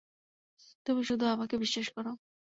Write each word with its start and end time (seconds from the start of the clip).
তুমি 0.85 1.01
শুধু 1.09 1.25
আমাকে 1.27 1.55
বিশ্বাস 1.57 1.87
করো। 1.95 2.11